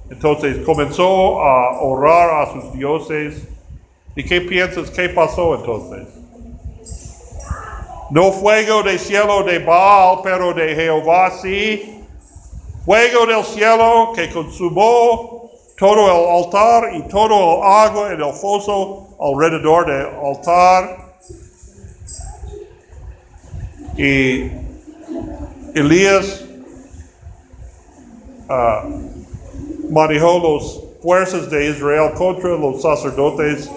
Entonces 0.09 0.57
comenzó 0.65 1.41
a 1.41 1.81
orar 1.81 2.41
a 2.47 2.51
sus 2.53 2.73
dioses. 2.73 3.47
¿Y 4.15 4.23
qué 4.25 4.41
piensas 4.41 4.89
que 4.89 5.09
pasó 5.09 5.55
entonces? 5.55 6.07
No 8.09 8.31
fuego 8.33 8.83
del 8.83 8.99
cielo 8.99 9.43
de 9.43 9.59
Baal, 9.59 10.19
pero 10.21 10.53
de 10.53 10.75
Jehová 10.75 11.31
sí. 11.41 12.03
Fuego 12.85 13.25
del 13.25 13.43
cielo 13.45 14.11
que 14.13 14.29
consumó 14.29 15.49
todo 15.77 16.05
el 16.07 16.43
altar 16.43 16.93
y 16.93 17.03
todo 17.03 17.59
el 17.59 17.63
agua 17.63 18.11
en 18.11 18.21
el 18.21 18.33
foso 18.33 19.07
alrededor 19.17 19.85
del 19.85 20.07
altar. 20.25 21.15
Y 23.97 24.51
Elías 25.73 26.43
ah, 28.49 28.83
manejó 29.89 30.39
las 30.39 30.79
fuerzas 31.01 31.49
de 31.49 31.69
Israel 31.69 32.11
contra 32.13 32.49
los 32.51 32.81
sacerdotes 32.81 33.69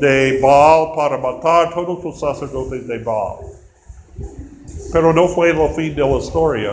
de 0.00 0.38
Baal 0.40 0.92
para 0.94 1.16
matar 1.18 1.72
todos 1.74 2.02
los 2.04 2.20
sacerdotes 2.20 2.86
de 2.86 2.98
Baal. 2.98 3.36
Pero 4.92 5.12
no 5.12 5.28
fue 5.28 5.50
el 5.50 5.68
fin 5.74 5.94
de 5.94 6.02
la 6.02 6.16
historia, 6.16 6.72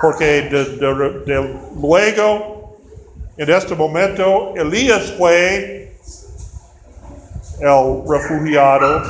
porque 0.00 0.42
de- 0.42 1.54
luego, 1.80 2.76
en 3.36 3.50
este 3.50 3.74
momento, 3.74 4.54
Elías 4.56 5.12
fue 5.18 5.92
el 7.60 8.02
refugiado. 8.08 9.02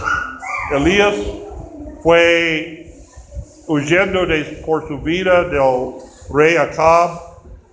Elías 0.73 1.15
fue 2.03 2.93
huyendo 3.69 4.27
de- 4.27 4.63
por 4.65 4.87
su 4.87 4.99
vida 4.99 5.45
del 5.45 5.95
rey 6.33 6.57
Acab 6.57 7.21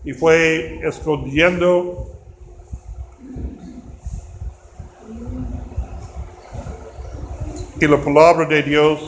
y 0.03 0.13
fue 0.13 0.79
escondiendo. 0.83 2.12
Y 7.83 7.87
la 7.89 7.97
palabra 7.97 8.45
de 8.45 8.63
Dios 8.63 9.01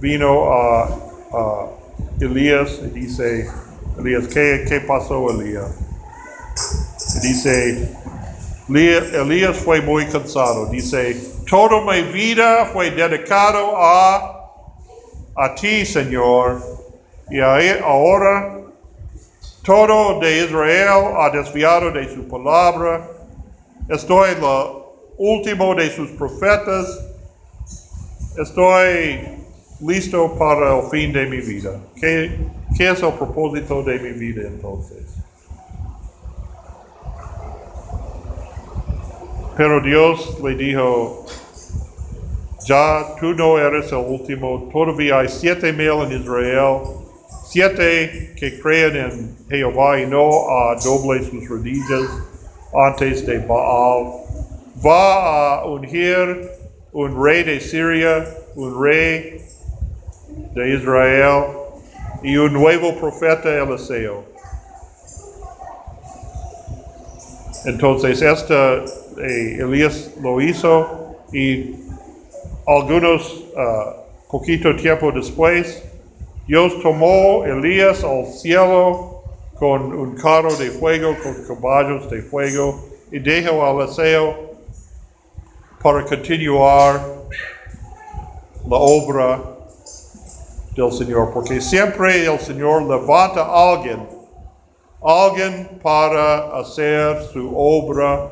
vino 0.00 0.52
a, 0.52 0.84
a 1.32 1.66
Elías 2.20 2.78
y 2.84 3.00
dice, 3.00 3.50
Elías, 3.98 4.28
¿qué, 4.28 4.64
qué 4.68 4.80
pasó 4.80 5.28
Elías? 5.32 5.66
Y 7.16 7.28
dice, 7.28 7.90
Elí- 8.68 9.14
Elías 9.14 9.56
fue 9.58 9.80
muy 9.82 10.06
cansado. 10.06 10.66
Dice, 10.66 11.16
toda 11.50 11.80
mi 11.80 12.02
vida 12.02 12.66
fue 12.66 12.92
dedicado 12.92 13.76
a, 13.76 14.52
a 15.34 15.54
ti, 15.56 15.84
Señor. 15.84 16.62
Y 17.28 17.40
ahí- 17.40 17.76
ahora 17.84 18.60
todo 19.64 20.20
de 20.20 20.44
Israel 20.44 21.14
ha 21.18 21.30
desviado 21.30 21.90
de 21.90 22.08
su 22.14 22.28
palabra. 22.28 23.02
Estoy 23.88 24.36
lo 24.40 24.94
último 25.18 25.74
de 25.74 25.90
sus 25.90 26.10
profetas. 26.12 27.09
Estoy 28.38 29.20
listo 29.80 30.36
para 30.38 30.78
el 30.78 30.88
fin 30.88 31.12
de 31.12 31.26
mi 31.26 31.38
vida. 31.38 31.72
¿Qué, 31.96 32.30
qué 32.76 32.90
es 32.90 33.02
el 33.02 33.12
propósito 33.14 33.82
de 33.82 33.98
mi 33.98 34.10
vida 34.10 34.42
entonces? 34.46 35.02
Pero 39.56 39.80
Dios 39.80 40.38
le 40.42 40.54
dijo, 40.54 41.26
ya 42.66 43.16
tú 43.18 43.34
no 43.34 43.58
eres 43.58 43.90
el 43.90 43.98
último, 43.98 44.68
todavía 44.72 45.18
hay 45.18 45.28
siete 45.28 45.72
mil 45.72 46.00
en 46.08 46.22
Israel, 46.22 46.82
siete 47.46 48.32
que 48.36 48.60
creen 48.60 48.96
en 48.96 49.36
Jehová 49.48 50.00
y 50.00 50.06
no 50.06 50.48
a 50.48 50.76
doble 50.76 51.24
sus 51.24 51.48
rodillas 51.48 52.08
antes 52.72 53.26
de 53.26 53.38
Baal. 53.40 54.12
Va 54.86 55.56
a 55.56 55.64
ungir 55.64 56.59
un 56.92 57.22
rey 57.22 57.44
de 57.44 57.60
Siria, 57.60 58.26
un 58.56 58.82
rey 58.82 59.42
de 60.54 60.74
Israel 60.74 61.44
y 62.22 62.36
un 62.36 62.52
nuevo 62.52 62.94
profeta 62.96 63.48
Eliseo. 63.48 64.24
Entonces, 67.64 68.22
esta 68.22 68.84
eh, 69.18 69.58
Elías 69.60 70.10
lo 70.22 70.40
hizo 70.40 71.16
y 71.32 71.76
algunos 72.66 73.44
ah, 73.56 73.96
poquito 74.30 74.74
tiempo 74.76 75.12
después, 75.12 75.82
Dios 76.46 76.80
tomó 76.82 77.44
Elías 77.44 78.02
al 78.02 78.26
cielo 78.26 79.22
con 79.58 79.92
un 79.92 80.16
carro 80.16 80.54
de 80.56 80.70
fuego, 80.70 81.14
con 81.22 81.34
caballos 81.46 82.10
de 82.10 82.22
fuego, 82.22 82.88
y 83.12 83.18
dejó 83.18 83.64
a 83.64 83.84
Eliseo 83.84 84.49
para 85.82 86.04
continuar 86.04 87.00
la 88.68 88.76
obra 88.76 89.40
del 90.76 90.92
Señor, 90.92 91.30
porque 91.32 91.60
siempre 91.60 92.26
el 92.26 92.38
Señor 92.38 92.82
levanta 92.82 93.42
a 93.42 93.72
alguien, 93.72 94.08
alguien 95.02 95.80
para 95.82 96.58
hacer 96.58 97.22
su 97.32 97.52
obra 97.56 98.30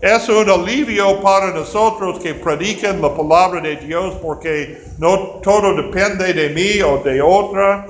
es 0.00 0.28
un 0.28 0.48
alivio 0.50 1.22
para 1.22 1.52
nosotros 1.52 2.20
que 2.20 2.34
predican 2.34 3.00
la 3.00 3.14
palabra 3.16 3.62
de 3.62 3.76
Dios 3.76 4.14
porque 4.22 4.78
no 4.98 5.40
todo 5.42 5.74
depende 5.74 6.34
de 6.34 6.50
mí 6.50 6.82
o 6.82 6.98
de 6.98 7.22
otra. 7.22 7.86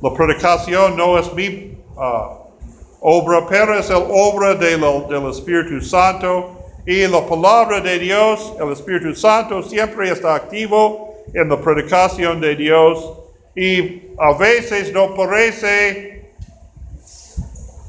La 0.00 0.14
predicación 0.14 0.96
no 0.96 1.18
es 1.18 1.30
mi 1.34 1.76
ah, 1.98 2.38
obra, 3.00 3.46
pero 3.48 3.78
es 3.78 3.88
la 3.90 3.98
obra 3.98 4.54
de 4.54 4.76
la- 4.78 5.00
del 5.08 5.30
Espíritu 5.30 5.80
Santo. 5.80 6.52
Y 6.86 7.06
la 7.06 7.26
palabra 7.26 7.80
de 7.80 7.98
Dios, 7.98 8.54
el 8.60 8.72
Espíritu 8.72 9.14
Santo 9.14 9.62
siempre 9.62 10.10
está 10.10 10.36
activo 10.36 11.14
en 11.34 11.48
la 11.48 11.60
predicación 11.60 12.40
de 12.40 12.54
Dios. 12.54 13.12
Y 13.56 14.02
a 14.18 14.32
veces 14.34 14.92
no 14.92 15.14
parece 15.14 16.32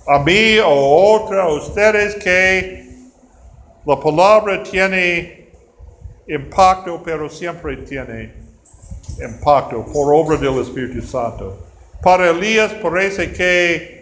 a 0.07 0.19
mí 0.19 0.57
o 0.65 1.13
otra, 1.13 1.43
a 1.43 1.53
ustedes 1.53 2.15
que 2.15 2.87
la 3.85 3.99
palabra 3.99 4.63
tiene 4.63 5.49
impacto, 6.27 7.01
pero 7.03 7.29
siempre 7.29 7.77
tiene 7.77 8.33
impacto 9.21 9.85
por 9.85 10.13
obra 10.13 10.37
del 10.37 10.59
Espíritu 10.61 11.01
Santo. 11.05 11.57
Para 12.01 12.29
Elías 12.29 12.73
parece 12.81 13.31
que 13.31 13.96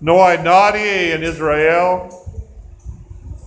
no 0.00 0.24
hay 0.24 0.38
nadie 0.38 1.14
en 1.14 1.24
Israel 1.24 2.00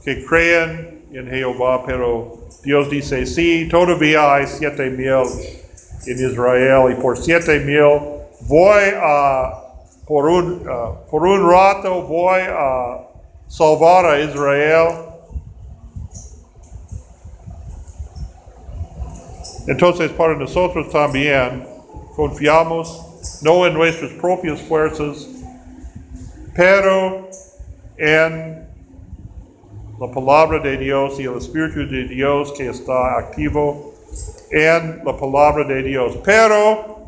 que 0.03 0.23
crean 0.25 0.99
en 1.11 1.29
Jehová, 1.29 1.83
pero 1.85 2.37
Dios 2.63 2.89
dice, 2.89 3.25
sí, 3.25 3.67
todavía 3.69 4.35
hay 4.35 4.47
siete 4.47 4.89
mil 4.89 5.23
en 6.05 6.31
Israel 6.31 6.91
y 6.91 7.01
por 7.01 7.17
siete 7.17 7.59
mil 7.59 7.99
voy 8.41 8.83
a, 9.01 9.63
por 10.05 10.25
un, 10.27 10.63
por 11.09 11.25
un 11.25 11.49
rato 11.49 12.03
voy 12.03 12.41
a 12.41 12.99
salvar 13.47 14.05
a 14.05 14.19
Israel. 14.19 14.89
Entonces 19.67 20.11
para 20.11 20.35
nosotros 20.35 20.89
también 20.91 21.65
confiamos 22.15 23.39
no 23.41 23.65
en 23.65 23.73
nuestras 23.73 24.11
propias 24.13 24.61
fuerzas, 24.61 25.27
pero 26.55 27.29
en 27.97 28.67
la 29.99 30.11
palabra 30.11 30.59
de 30.59 30.77
Dios 30.77 31.19
y 31.19 31.23
el 31.23 31.37
Espíritu 31.37 31.79
de 31.89 32.05
Dios 32.05 32.53
que 32.53 32.69
está 32.69 33.17
activo 33.17 33.93
en 34.51 35.01
la 35.03 35.15
palabra 35.17 35.63
de 35.63 35.83
Dios. 35.83 36.17
Pero 36.23 37.07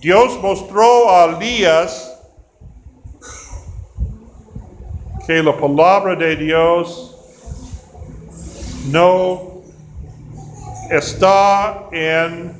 Dios 0.00 0.38
mostró 0.42 1.10
a 1.10 1.36
Elías 1.36 2.12
que 5.26 5.42
la 5.42 5.56
palabra 5.56 6.16
de 6.16 6.36
Dios 6.36 7.08
no 8.90 9.62
está 10.90 11.88
en 11.92 12.52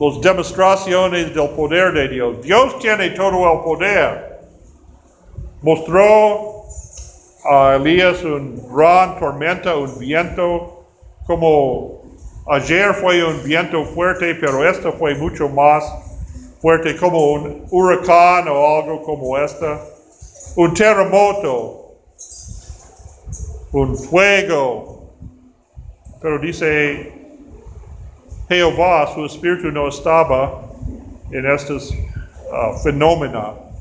los 0.00 0.20
demostraciones 0.20 1.34
del 1.34 1.50
poder 1.50 1.92
de 1.92 2.08
Dios. 2.08 2.42
Dios 2.42 2.78
tiene 2.78 3.10
todo 3.10 3.52
el 3.52 3.60
poder. 3.60 4.31
Mostró 5.62 6.64
a 7.44 7.76
Elías 7.76 8.24
un 8.24 8.60
gran 8.74 9.16
tormenta, 9.20 9.76
un 9.76 9.96
viento, 9.96 10.84
como 11.24 12.02
ayer 12.48 12.92
fue 12.94 13.24
un 13.24 13.44
viento 13.44 13.84
fuerte, 13.84 14.34
pero 14.34 14.68
este 14.68 14.90
fue 14.90 15.14
mucho 15.14 15.48
más 15.48 15.84
fuerte, 16.60 16.96
como 16.96 17.32
un 17.32 17.64
huracán 17.70 18.48
o 18.48 18.76
algo 18.76 19.02
como 19.02 19.38
este. 19.38 19.66
Un 20.56 20.74
terremoto, 20.74 21.94
un 23.70 23.96
fuego. 23.96 25.12
Pero 26.20 26.40
dice 26.40 27.12
Jehová, 28.48 29.12
su 29.14 29.26
espíritu 29.26 29.70
no 29.70 29.88
estaba 29.88 30.62
en 31.30 31.46
estos 31.46 31.92
uh, 31.92 32.76
fenómenos. 32.82 33.71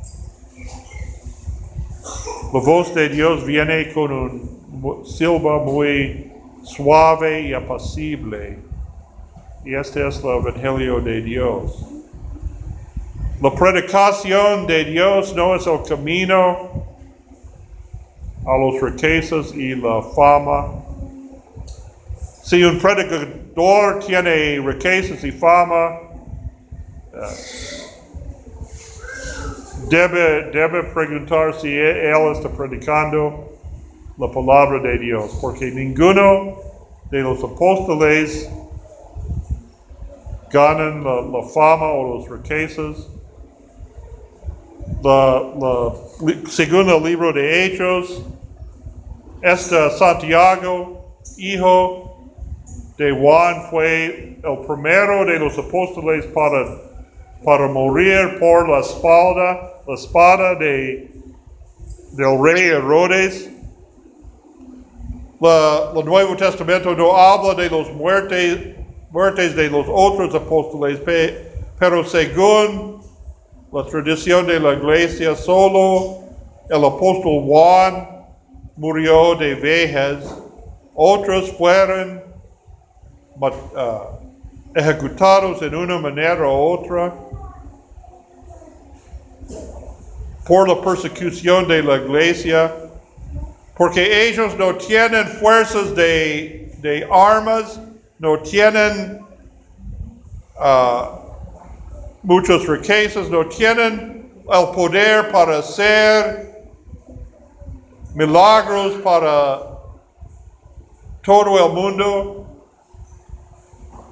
La 2.54 2.60
voz 2.60 2.94
de 2.94 3.08
Dios 3.08 3.46
viene 3.46 3.94
con 3.94 4.12
un 4.12 5.06
silba 5.06 5.60
muy 5.60 6.30
suave 6.64 7.44
y 7.48 7.54
apacible. 7.54 8.58
Y 9.64 9.74
este 9.74 10.06
es 10.06 10.22
el 10.22 10.32
Evangelio 10.32 11.00
de 11.00 11.22
Dios. 11.22 11.86
La 13.42 13.56
predicación 13.56 14.68
de 14.68 14.84
Dios 14.84 15.34
no 15.34 15.56
es 15.56 15.66
el 15.66 15.82
camino 15.84 16.86
a 18.46 18.58
los 18.58 18.82
riquezas 18.82 19.54
y 19.56 19.74
la 19.74 20.02
fama. 20.14 20.74
Si 22.44 22.62
un 22.66 22.80
predicador 22.80 24.00
tiene 24.06 24.60
riquezas 24.60 25.24
y 25.24 25.32
fama, 25.32 26.00
debe, 29.92 30.50
debe 30.52 30.84
preguntar 30.84 31.54
si 31.54 31.68
él 31.68 32.32
está 32.32 32.48
predicando 32.50 33.52
la 34.18 34.32
palabra 34.32 34.80
de 34.80 34.98
Dios, 34.98 35.38
porque 35.42 35.70
ninguno 35.70 36.56
de 37.12 37.20
los 37.20 37.44
apóstoles 37.44 38.50
ganan 40.50 41.04
la, 41.04 41.44
fama 41.54 41.92
o 41.92 42.20
las 42.20 42.30
riquezas. 42.30 43.10
La, 45.04 45.44
la, 45.60 47.00
libro 47.00 47.34
de 47.34 47.66
Hechos, 47.66 48.26
este 49.42 49.90
Santiago, 49.92 51.16
hijo 51.38 52.18
de 52.98 53.12
Juan, 53.12 53.64
fue 53.70 54.38
el 54.42 54.58
primero 54.66 55.26
de 55.26 55.40
los 55.40 55.58
apóstoles 55.58 56.26
para, 56.28 56.78
para 57.44 57.68
morir 57.68 58.38
por 58.40 58.70
la 58.70 58.80
espalda, 58.80 59.71
la 59.92 59.96
espada 59.96 60.56
de, 60.56 61.12
del 62.14 62.42
rey 62.42 62.70
Herodes. 62.70 63.50
La, 65.42 65.92
el 65.94 66.06
Nuevo 66.06 66.38
Testamento 66.38 66.96
no 66.96 67.14
habla 67.14 67.56
de 67.56 67.70
los 67.70 67.92
muertes, 67.94 68.78
de 69.56 69.70
los 69.70 69.86
otros 69.90 70.34
apóstoles, 70.34 70.98
pe, 71.02 71.52
pero 71.78 72.06
según 72.06 73.02
la 73.74 73.84
tradición 73.86 74.48
de 74.48 74.62
la 74.62 74.76
iglesia, 74.76 75.36
solo 75.36 76.20
el 76.70 76.86
apóstol 76.86 77.44
Juan 77.46 78.08
murió 78.78 79.36
de 79.36 79.56
vejez, 79.56 80.20
otros 80.96 81.52
fueron 81.58 82.24
uh, 83.42 83.50
ejecutados 84.74 85.62
en 85.62 85.76
una 85.76 86.00
manera 86.00 86.48
u 86.48 86.76
otra 86.76 87.14
por 90.46 90.68
la 90.68 90.82
persecución 90.82 91.68
de 91.68 91.84
la 91.84 91.98
iglesia, 91.98 92.74
porque 93.78 94.28
ellos 94.28 94.56
no 94.58 94.76
tienen 94.76 95.28
fuerzas 95.28 95.96
de, 95.96 96.74
de 96.80 97.08
armas, 97.12 97.80
no 98.20 98.40
tienen 98.40 99.20
uh, 100.60 101.22
muchas 102.24 102.66
riquezas, 102.68 103.30
no 103.30 103.48
tienen 103.48 104.32
el 104.52 104.68
poder 104.76 105.32
para 105.32 105.60
hacer 105.60 106.52
milagros 108.14 108.94
para 109.04 109.62
todo 111.24 111.66
el 111.66 111.74
mundo, 111.74 112.46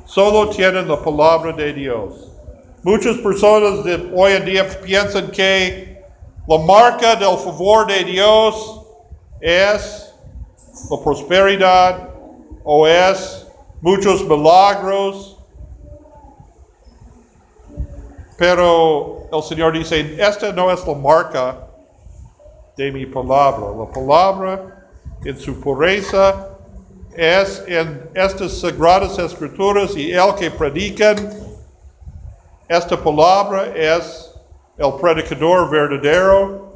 solo 0.05 0.49
tienen 0.49 0.87
la 0.87 1.01
palabra 1.01 1.51
de 1.53 1.73
Dios. 1.73 2.31
Muchas 2.83 3.17
personas 3.17 3.83
de 3.83 4.09
hoy 4.15 4.33
en 4.33 4.45
día 4.45 4.67
piensan 4.81 5.29
que 5.31 5.88
la 6.49 6.57
marca 6.57 7.15
del 7.15 7.37
favor 7.37 7.85
de 7.85 8.03
Dios 8.03 8.81
es 9.39 10.11
la 10.89 10.97
prosperidad 10.97 12.09
o 12.63 12.87
es 12.87 13.45
muchos 13.81 14.23
milagros. 14.27 15.37
Pero 18.35 19.27
el 19.31 19.43
Señor 19.43 19.73
dice, 19.73 20.15
esta 20.17 20.51
no 20.51 20.71
es 20.71 20.87
la 20.87 20.95
marca 20.95 21.67
de 22.75 22.91
mi 22.93 23.05
palabra. 23.05 23.67
La 23.77 23.85
palabra 23.91 24.89
en 25.23 25.37
su 25.37 25.59
pureza 25.59 26.47
es 27.15 27.63
en 27.67 28.09
estas 28.15 28.59
sagradas 28.59 29.19
escrituras 29.19 29.95
y 29.95 30.13
el 30.13 30.33
que 30.33 30.49
predican 30.49 31.29
esta 32.67 32.97
palabra 32.97 33.67
es 33.75 34.28
el 34.79 34.93
predicador 34.99 35.69
verdadero. 35.69 36.73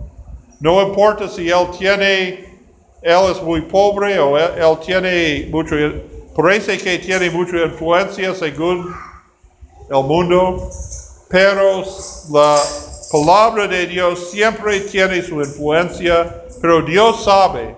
No 0.60 0.82
importa 0.82 1.28
si 1.28 1.50
él 1.50 1.68
tiene, 1.78 2.60
él 3.02 3.32
es 3.32 3.42
muy 3.42 3.62
pobre 3.62 4.20
o 4.20 4.38
él, 4.38 4.78
tiene 4.86 5.48
mucho, 5.50 5.76
parece 6.36 6.78
que 6.78 7.00
tiene 7.00 7.30
mucha 7.30 7.58
influencia 7.64 8.34
según 8.34 8.94
el 9.90 10.04
mundo, 10.04 10.70
pero 11.30 11.84
la 12.32 12.60
palabra 13.12 13.68
de 13.68 13.88
Dios 13.88 14.32
siempre 14.32 14.82
tiene 14.82 15.22
su 15.22 15.42
influencia, 15.42 16.44
pero 16.62 16.82
Dios 16.82 17.24
sabe. 17.24 17.76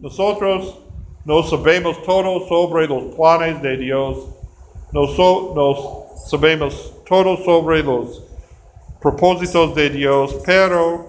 Nosotros 0.00 0.78
no 1.24 1.42
sabemos 1.42 2.02
todo 2.02 2.46
sobre 2.48 2.86
los 2.86 3.14
planes 3.14 3.60
de 3.62 3.76
Dios. 3.78 4.18
No, 4.92 5.06
so, 5.08 5.52
no 5.54 6.06
sabemos 6.26 6.92
todo 7.08 7.36
sobre 7.44 7.82
los 7.82 8.23
propósitos 9.04 9.74
de 9.74 9.90
Dios, 9.90 10.34
pero 10.46 11.04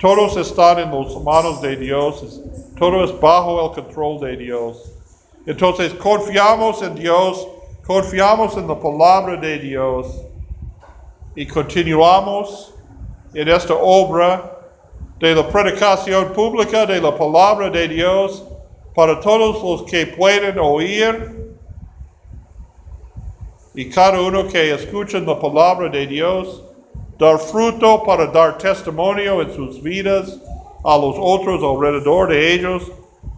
todos 0.00 0.36
están 0.36 0.80
en 0.80 0.90
las 0.90 1.14
manos 1.22 1.62
de 1.62 1.76
Dios, 1.76 2.40
todo 2.76 3.04
es 3.04 3.20
bajo 3.20 3.66
el 3.66 3.70
control 3.72 4.18
de 4.18 4.36
Dios. 4.36 4.90
Entonces 5.46 5.94
confiamos 5.94 6.82
en 6.82 6.96
Dios, 6.96 7.46
confiamos 7.86 8.56
en 8.56 8.66
la 8.66 8.76
palabra 8.80 9.36
de 9.36 9.60
Dios 9.60 10.08
y 11.36 11.46
continuamos 11.46 12.74
en 13.32 13.48
esta 13.48 13.74
obra 13.74 14.58
de 15.20 15.36
la 15.36 15.46
predicación 15.46 16.32
pública 16.32 16.84
de 16.84 17.00
la 17.00 17.16
palabra 17.16 17.70
de 17.70 17.86
Dios 17.86 18.42
para 18.96 19.20
todos 19.20 19.62
los 19.62 19.88
que 19.88 20.04
pueden 20.04 20.58
oír 20.58 21.49
y 23.74 23.88
cada 23.88 24.20
uno 24.20 24.48
que 24.48 24.74
escucha 24.74 25.20
la 25.20 25.38
palabra 25.38 25.88
de 25.88 26.06
Dios, 26.06 26.64
dar 27.18 27.38
fruto 27.38 28.02
para 28.02 28.26
dar 28.26 28.58
testimonio 28.58 29.42
en 29.42 29.54
sus 29.54 29.82
vidas 29.82 30.40
a 30.84 30.96
los 30.96 31.14
otros 31.18 31.62
alrededor 31.62 32.28
de 32.28 32.54
ellos. 32.54 32.90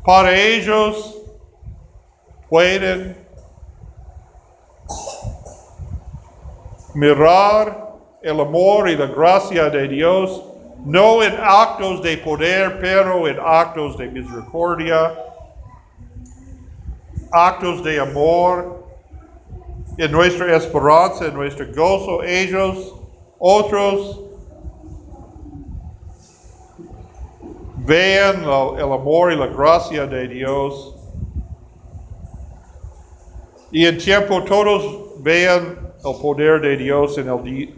Para 0.05 0.35
ellos 0.35 1.18
pueden 2.49 3.16
mirar 6.95 7.92
el 8.23 8.40
amor 8.40 8.88
y 8.88 8.97
la 8.97 9.07
gracia 9.07 9.68
de 9.68 9.88
Dios, 9.88 10.45
no 10.85 11.23
en 11.23 11.35
actos 11.40 12.03
de 12.03 12.16
poder, 12.18 12.79
pero 12.81 13.27
en 13.29 13.38
actos 13.40 13.99
de 13.99 14.09
misericordia, 14.09 15.14
actos 17.33 17.83
de 17.83 18.01
amor, 18.01 18.82
en 20.03 20.11
nuestra 20.11 20.57
esperanza, 20.57 21.27
en 21.27 21.35
nuestro 21.35 21.65
gozo, 21.73 22.25
ellos, 22.25 22.93
otros, 23.38 24.21
vean 27.77 28.43
el 28.43 28.93
amor 28.93 29.33
y 29.33 29.37
la 29.37 29.47
gracia 29.47 30.05
de 30.05 30.27
Dios. 30.27 30.97
Y 33.71 33.87
en 33.87 33.97
tiempo 33.99 34.43
todos 34.43 35.23
vean 35.23 35.79
el 36.05 36.21
poder 36.21 36.61
de 36.61 36.77
Dios 36.79 37.17
en 37.19 37.29
el 37.29 37.73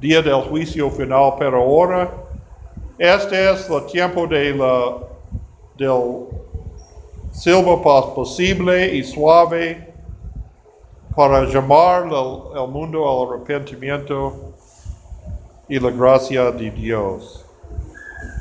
día 0.00 0.22
del 0.22 0.42
juicio 0.42 0.88
final, 0.92 1.34
pero 1.40 1.60
ahora 1.60 2.08
este 2.98 3.50
es 3.50 3.68
el 3.68 3.84
tiempo 3.86 4.28
de 4.28 4.54
la, 4.54 4.96
del 5.76 6.28
silbo 7.32 7.82
posible 8.14 8.94
y 8.94 9.02
suave 9.02 9.93
para 11.14 11.44
llamar 11.44 12.04
al, 12.04 12.68
mundo 12.68 13.08
al 13.08 13.28
arrepentimiento 13.28 14.54
y 15.68 15.78
la 15.78 15.90
gracia 15.90 16.50
de 16.50 16.70
Dios. 16.70 17.44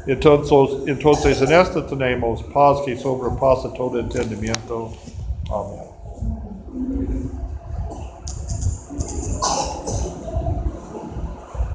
Entonces, 0.07 0.88
entonces 0.88 1.41
en 1.41 1.53
esto 1.53 1.83
tenemos 1.86 2.43
paz 2.43 2.81
que 2.86 2.97
sobrepasa 2.97 3.73
todo 3.73 3.99
entendimiento. 3.99 4.91
Amén. 5.49 7.22